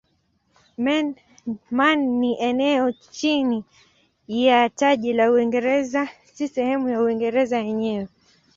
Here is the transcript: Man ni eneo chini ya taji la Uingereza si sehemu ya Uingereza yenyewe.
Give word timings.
Man 1.77 1.99
ni 2.19 2.33
eneo 2.49 2.91
chini 2.91 3.65
ya 4.27 4.69
taji 4.69 5.13
la 5.13 5.31
Uingereza 5.31 6.09
si 6.33 6.47
sehemu 6.47 6.89
ya 6.89 7.01
Uingereza 7.01 7.57
yenyewe. 7.57 8.07